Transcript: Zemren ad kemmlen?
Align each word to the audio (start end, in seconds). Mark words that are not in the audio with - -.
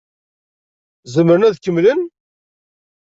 Zemren 1.13 1.47
ad 1.47 1.57
kemmlen? 1.63 2.01